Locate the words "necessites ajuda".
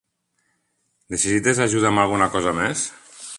1.15-1.91